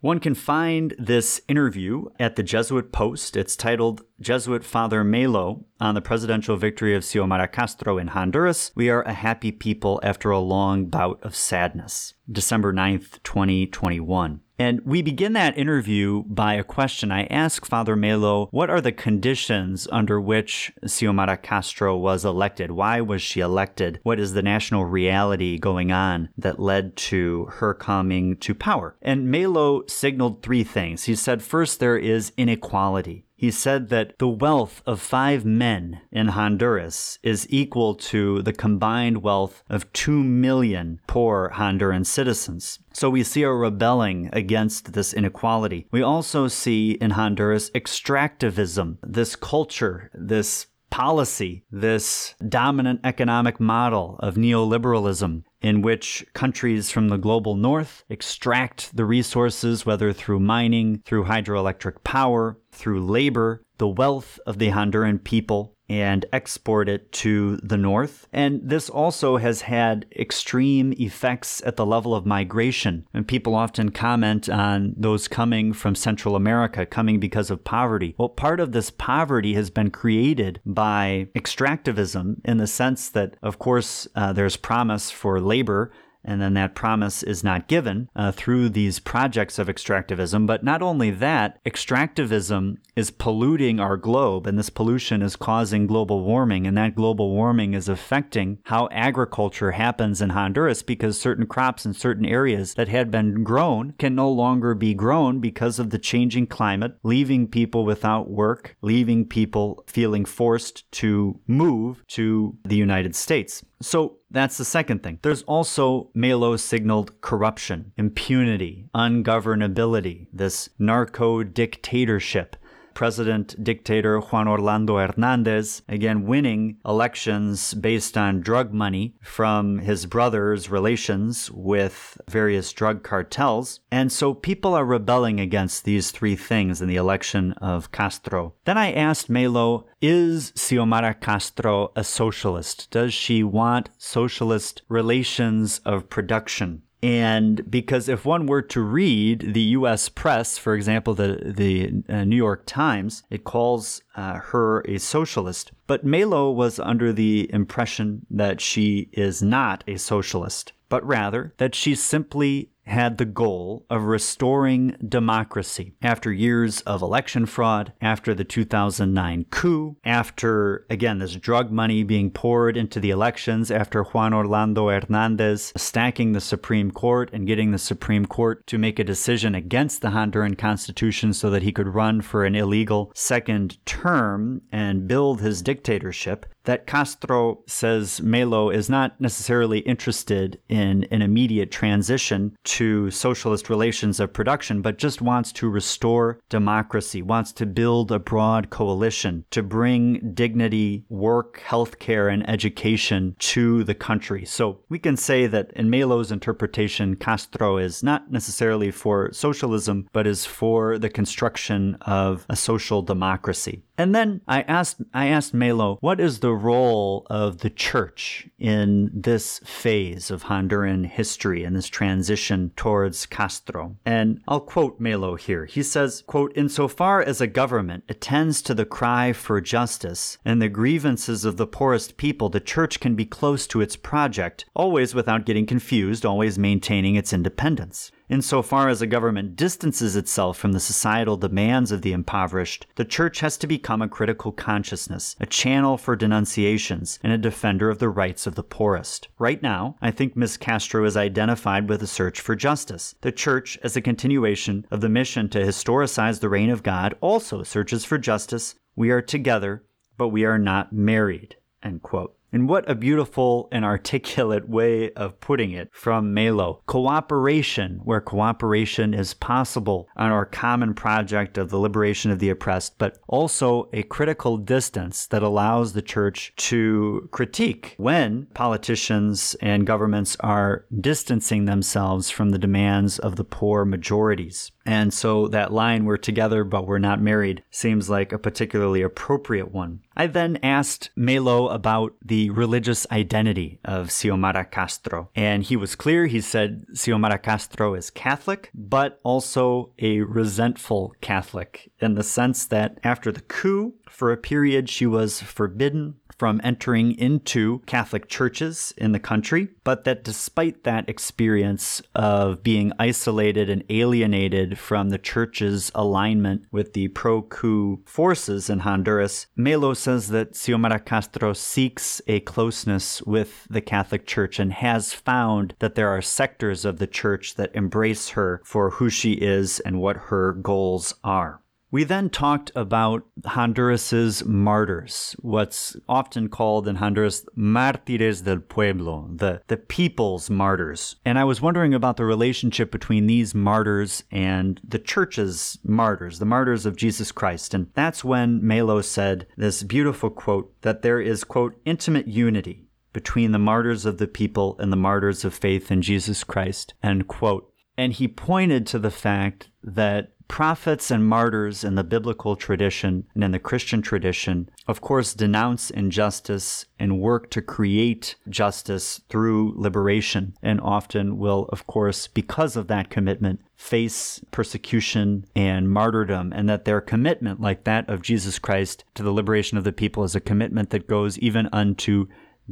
[0.06, 3.36] One can find this interview at the Jesuit Post.
[3.36, 8.70] It's titled Jesuit Father Melo on the presidential victory of Xiomara Castro in Honduras.
[8.76, 12.14] We are a happy people after a long bout of sadness.
[12.30, 14.42] December 9th, 2021.
[14.58, 17.12] And we begin that interview by a question.
[17.12, 22.70] I ask Father Melo, what are the conditions under which Xiomara Castro was elected?
[22.70, 24.00] Why was she elected?
[24.02, 28.96] What is the national reality going on that led to her coming to power?
[29.02, 31.04] And Melo signaled three things.
[31.04, 36.28] He said, first, there is inequality he said that the wealth of five men in
[36.28, 42.78] Honduras is equal to the combined wealth of two million poor Honduran citizens.
[42.92, 45.86] So we see a rebelling against this inequality.
[45.90, 54.36] We also see in Honduras extractivism, this culture, this policy, this dominant economic model of
[54.36, 61.24] neoliberalism in which countries from the global north extract the resources, whether through mining, through
[61.24, 67.76] hydroelectric power, through labor, the wealth of the Honduran people, and export it to the
[67.76, 68.26] north.
[68.32, 73.06] And this also has had extreme effects at the level of migration.
[73.14, 78.14] And people often comment on those coming from Central America, coming because of poverty.
[78.18, 83.58] Well, part of this poverty has been created by extractivism in the sense that, of
[83.58, 85.92] course, uh, there's promise for labor
[86.26, 90.46] and then that promise is not given uh, through these projects of extractivism.
[90.46, 96.22] But not only that, extractivism is polluting our globe, and this pollution is causing global
[96.22, 101.86] warming, and that global warming is affecting how agriculture happens in Honduras because certain crops
[101.86, 105.98] in certain areas that had been grown can no longer be grown because of the
[105.98, 113.14] changing climate, leaving people without work, leaving people feeling forced to move to the United
[113.14, 113.64] States.
[113.80, 115.18] So that's the second thing.
[115.22, 122.56] There's also Melo signaled corruption, impunity, ungovernability, this narco dictatorship
[122.96, 130.70] President dictator Juan Orlando Hernandez, again winning elections based on drug money from his brother's
[130.70, 133.80] relations with various drug cartels.
[133.92, 138.54] And so people are rebelling against these three things in the election of Castro.
[138.64, 142.90] Then I asked Melo, is Xiomara Castro a socialist?
[142.90, 146.80] Does she want socialist relations of production?
[147.02, 150.08] And because if one were to read the U.S.
[150.08, 155.72] press, for example, the the uh, New York Times, it calls uh, her a socialist.
[155.86, 161.74] But Melo was under the impression that she is not a socialist, but rather that
[161.74, 168.44] she's simply had the goal of restoring democracy after years of election fraud, after the
[168.44, 174.88] 2009 coup, after, again, this drug money being poured into the elections, after Juan Orlando
[174.88, 180.00] Hernandez stacking the Supreme Court and getting the Supreme Court to make a decision against
[180.00, 185.40] the Honduran Constitution so that he could run for an illegal second term and build
[185.40, 193.10] his dictatorship that Castro says Melo is not necessarily interested in an immediate transition to
[193.10, 198.68] socialist relations of production, but just wants to restore democracy, wants to build a broad
[198.68, 204.44] coalition to bring dignity, work, healthcare, and education to the country.
[204.44, 210.26] So we can say that in Melo's interpretation, Castro is not necessarily for socialism, but
[210.26, 213.84] is for the construction of a social democracy.
[213.98, 219.10] And then I asked I asked Melo, what is the role of the church in
[219.12, 223.96] this phase of Honduran history and this transition towards Castro?
[224.04, 225.64] And I'll quote Melo here.
[225.64, 230.68] He says, quote, Insofar as a government attends to the cry for justice and the
[230.68, 235.46] grievances of the poorest people, the church can be close to its project, always without
[235.46, 238.10] getting confused, always maintaining its independence.
[238.28, 243.40] Insofar as a government distances itself from the societal demands of the impoverished, the church
[243.40, 248.08] has to become a critical consciousness, a channel for denunciations, and a defender of the
[248.08, 249.28] rights of the poorest.
[249.38, 250.56] Right now, I think Ms.
[250.56, 253.14] Castro is identified with a search for justice.
[253.20, 257.62] The church, as a continuation of the mission to historicize the reign of God, also
[257.62, 258.74] searches for justice.
[258.96, 259.84] We are together,
[260.16, 261.56] but we are not married.
[261.82, 262.36] End quote.
[262.56, 266.80] And what a beautiful and articulate way of putting it from Melo.
[266.86, 272.96] Cooperation, where cooperation is possible on our common project of the liberation of the oppressed,
[272.96, 280.34] but also a critical distance that allows the church to critique when politicians and governments
[280.40, 284.72] are distancing themselves from the demands of the poor majorities.
[284.86, 289.72] And so that line, we're together but we're not married, seems like a particularly appropriate
[289.72, 290.00] one.
[290.16, 295.30] I then asked Melo about the religious identity of Xiomara Castro.
[295.34, 296.26] And he was clear.
[296.26, 302.98] He said Xiomara Castro is Catholic, but also a resentful Catholic in the sense that
[303.04, 309.12] after the coup, for a period, she was forbidden from entering into Catholic churches in
[309.12, 315.90] the country, but that despite that experience of being isolated and alienated from the church's
[315.94, 322.40] alignment with the pro coup forces in Honduras, Melo says that Xiomara Castro seeks a
[322.40, 327.54] closeness with the Catholic Church and has found that there are sectors of the church
[327.54, 331.60] that embrace her for who she is and what her goals are.
[331.90, 339.62] We then talked about Honduras's martyrs, what's often called in Honduras mártires del pueblo, the,
[339.68, 341.16] the people's martyrs.
[341.24, 346.44] And I was wondering about the relationship between these martyrs and the church's martyrs, the
[346.44, 347.72] martyrs of Jesus Christ.
[347.72, 353.52] And that's when Melo said this beautiful quote that there is, quote, intimate unity between
[353.52, 357.72] the martyrs of the people and the martyrs of faith in Jesus Christ, end quote.
[357.96, 363.42] And he pointed to the fact that prophets and martyrs in the biblical tradition and
[363.42, 370.54] in the Christian tradition, of course, denounce injustice and work to create justice through liberation,
[370.62, 376.84] and often will, of course, because of that commitment, face persecution and martyrdom, and that
[376.84, 380.40] their commitment, like that of Jesus Christ to the liberation of the people, is a
[380.40, 382.26] commitment that goes even unto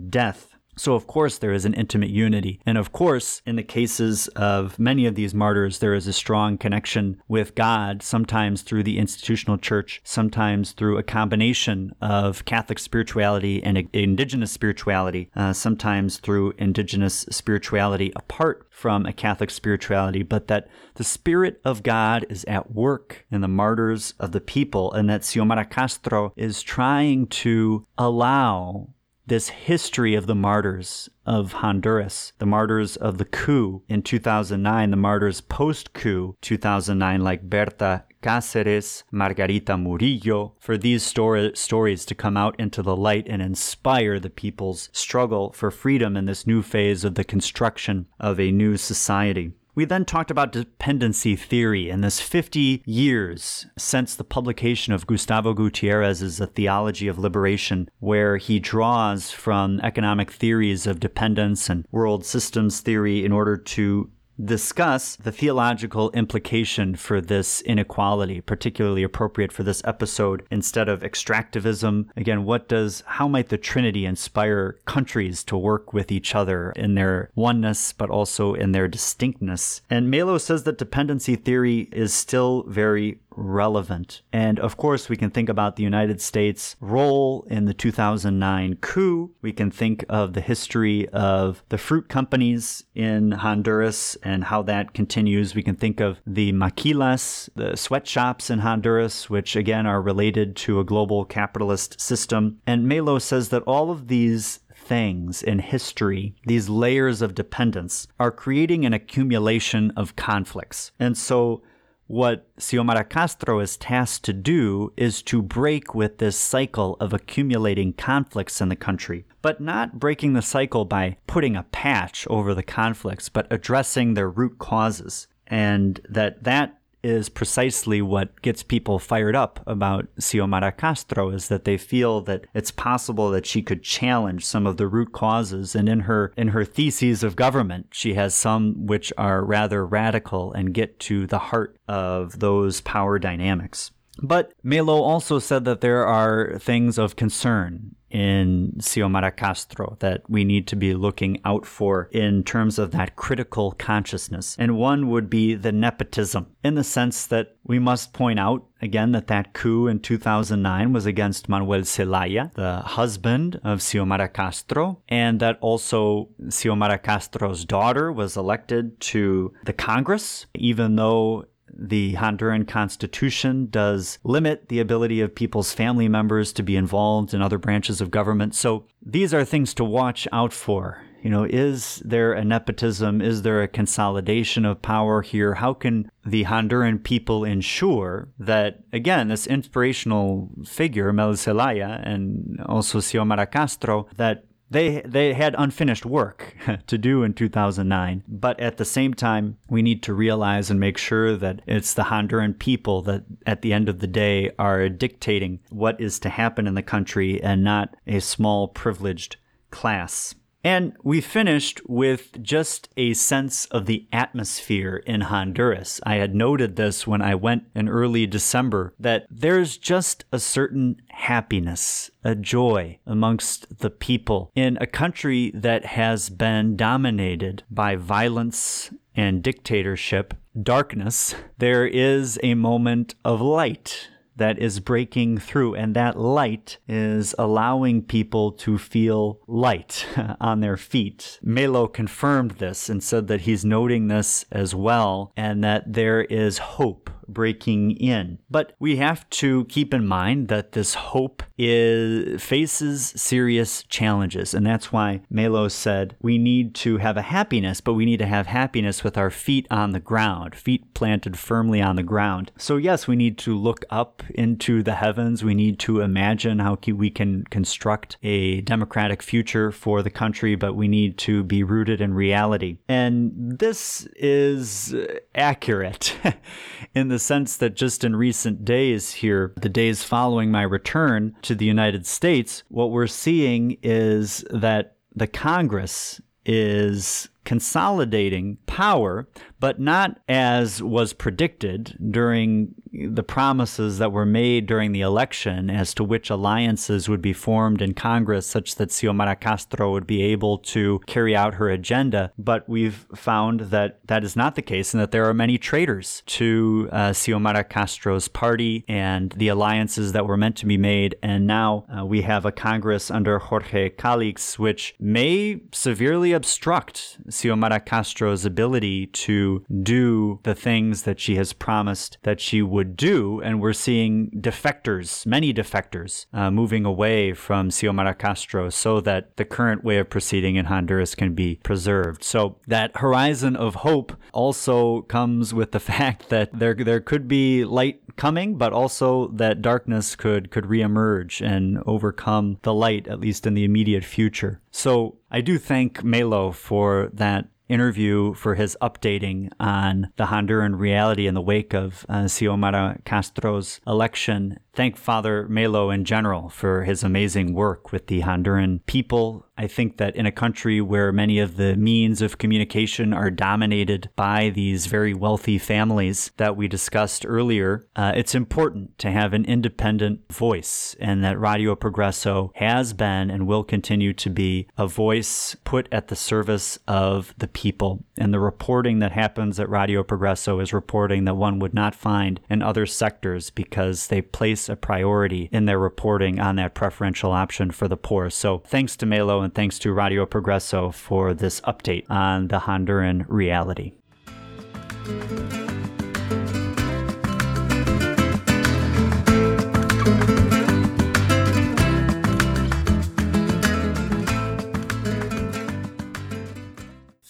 [0.08, 2.60] death so, of course, there is an intimate unity.
[2.66, 6.58] And of course, in the cases of many of these martyrs, there is a strong
[6.58, 13.62] connection with God, sometimes through the institutional church, sometimes through a combination of Catholic spirituality
[13.62, 20.68] and indigenous spirituality, uh, sometimes through indigenous spirituality apart from a Catholic spirituality, but that
[20.94, 25.22] the Spirit of God is at work in the martyrs of the people, and that
[25.22, 28.88] Xiomara Castro is trying to allow
[29.26, 34.96] this history of the martyrs of Honduras, the martyrs of the coup in 2009, the
[34.96, 42.58] martyrs post coup 2009, like Berta Cáceres, Margarita Murillo, for these stories to come out
[42.58, 47.14] into the light and inspire the people's struggle for freedom in this new phase of
[47.14, 49.52] the construction of a new society.
[49.76, 55.52] We then talked about dependency theory and this 50 years since the publication of Gustavo
[55.52, 62.24] Gutierrez's A Theology of Liberation, where he draws from economic theories of dependence and world
[62.24, 64.10] systems theory in order to
[64.42, 72.08] discuss the theological implication for this inequality, particularly appropriate for this episode instead of extractivism.
[72.16, 76.94] Again, what does, how might the Trinity inspire countries to work with each other in
[76.94, 79.82] their oneness, but also in their distinctness?
[79.88, 84.22] And Melo says that dependency theory is still very relevant.
[84.32, 89.32] And of course, we can think about the United States' role in the 2009 coup.
[89.42, 94.94] We can think of the history of the fruit companies in Honduras and how that
[94.94, 95.54] continues.
[95.54, 100.80] We can think of the maquilas, the sweatshops in Honduras, which again are related to
[100.80, 102.60] a global capitalist system.
[102.66, 108.30] And Melo says that all of these things in history, these layers of dependence, are
[108.30, 110.92] creating an accumulation of conflicts.
[110.98, 111.62] And so
[112.06, 117.92] what Xiomara Castro is tasked to do is to break with this cycle of accumulating
[117.92, 122.62] conflicts in the country, but not breaking the cycle by putting a patch over the
[122.62, 125.26] conflicts, but addressing their root causes.
[125.46, 131.64] And that that is precisely what gets people fired up about Xiomara Castro is that
[131.64, 135.88] they feel that it's possible that she could challenge some of the root causes and
[135.88, 140.72] in her in her theses of government she has some which are rather radical and
[140.72, 143.90] get to the heart of those power dynamics.
[144.22, 150.44] But Melo also said that there are things of concern in Xiomara Castro that we
[150.44, 154.54] need to be looking out for in terms of that critical consciousness.
[154.56, 159.10] And one would be the nepotism, in the sense that we must point out again
[159.12, 165.40] that that coup in 2009 was against Manuel Zelaya, the husband of Xiomara Castro, and
[165.40, 171.46] that also Xiomara Castro's daughter was elected to the Congress, even though
[171.76, 177.42] the Honduran constitution does limit the ability of people's family members to be involved in
[177.42, 178.54] other branches of government.
[178.54, 181.02] So these are things to watch out for.
[181.22, 183.22] You know, is there a nepotism?
[183.22, 185.54] Is there a consolidation of power here?
[185.54, 192.98] How can the Honduran people ensure that, again, this inspirational figure, Mel Zelaya, and also
[192.98, 196.56] Xiomara Castro, that they they had unfinished work
[196.86, 200.98] to do in 2009 but at the same time we need to realize and make
[200.98, 205.60] sure that it's the Honduran people that at the end of the day are dictating
[205.70, 209.36] what is to happen in the country and not a small privileged
[209.70, 210.34] class
[210.64, 216.00] and we finished with just a sense of the atmosphere in Honduras.
[216.04, 220.96] I had noted this when I went in early December that there's just a certain
[221.10, 228.90] happiness, a joy amongst the people in a country that has been dominated by violence
[229.14, 231.34] and dictatorship, darkness.
[231.58, 238.02] There is a moment of light that is breaking through, and that light is allowing
[238.02, 240.06] people to feel light
[240.40, 241.38] on their feet.
[241.42, 246.58] Melo confirmed this and said that he's noting this as well, and that there is
[246.58, 248.38] hope breaking in.
[248.50, 254.66] But we have to keep in mind that this hope is faces serious challenges, and
[254.66, 258.46] that's why Melo said we need to have a happiness, but we need to have
[258.46, 262.52] happiness with our feet on the ground, feet planted firmly on the ground.
[262.58, 265.44] So yes, we need to look up into the heavens.
[265.44, 270.74] We need to imagine how we can construct a democratic future for the country, but
[270.74, 272.78] we need to be rooted in reality.
[272.88, 274.94] And this is
[275.34, 276.16] accurate
[276.94, 281.54] in the sense that just in recent days here, the days following my return to
[281.54, 289.28] the United States, what we're seeing is that the Congress is consolidating power,
[289.60, 295.94] but not as was predicted during the promises that were made during the election as
[295.94, 300.58] to which alliances would be formed in Congress such that Xiomara Castro would be able
[300.58, 302.32] to carry out her agenda.
[302.38, 306.22] But we've found that that is not the case and that there are many traitors
[306.26, 311.16] to uh, Xiomara Castro's party and the alliances that were meant to be made.
[311.22, 317.84] And now uh, we have a Congress under Jorge Calix, which may severely obstruct Xiomara
[317.84, 323.40] Castro's ability to do the things that she has promised that she would would do.
[323.40, 329.44] And we're seeing defectors, many defectors, uh, moving away from Xiomara Castro so that the
[329.44, 332.22] current way of proceeding in Honduras can be preserved.
[332.22, 337.64] So that horizon of hope also comes with the fact that there, there could be
[337.64, 343.46] light coming, but also that darkness could, could reemerge and overcome the light, at least
[343.46, 344.60] in the immediate future.
[344.70, 351.26] So I do thank Melo for that interview for his updating on the Honduran reality
[351.26, 354.58] in the wake of uh, Xiomara Castro's election.
[354.74, 359.98] Thank Father Melo in general for his amazing work with the Honduran people I think
[359.98, 364.86] that in a country where many of the means of communication are dominated by these
[364.86, 370.96] very wealthy families that we discussed earlier, uh, it's important to have an independent voice,
[370.98, 376.08] and that Radio Progreso has been and will continue to be a voice put at
[376.08, 378.04] the service of the people.
[378.16, 382.40] And the reporting that happens at Radio Progreso is reporting that one would not find
[382.50, 387.70] in other sectors because they place a priority in their reporting on that preferential option
[387.70, 388.30] for the poor.
[388.30, 393.24] So thanks to Melo and thanks to Radio Progreso for this update on the Honduran
[393.28, 393.92] reality.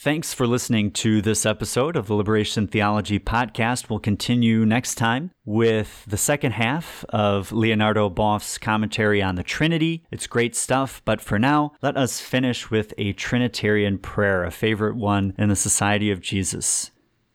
[0.05, 3.89] Thanks for listening to this episode of the Liberation Theology Podcast.
[3.89, 10.05] We'll continue next time with the second half of Leonardo Boff's commentary on the Trinity.
[10.11, 14.97] It's great stuff, but for now, let us finish with a Trinitarian prayer, a favorite
[14.97, 16.91] one in the Society of Jesus.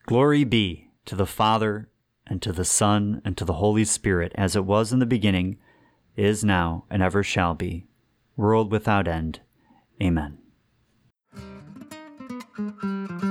[0.06, 1.90] Glory be to the Father,
[2.28, 5.58] and to the Son, and to the Holy Spirit, as it was in the beginning,
[6.16, 7.88] is now, and ever shall be,
[8.38, 9.40] world without end.
[10.00, 10.38] Amen.
[12.60, 13.29] Música